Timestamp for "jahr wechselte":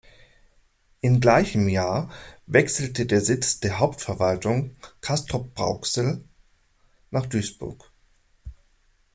1.69-3.05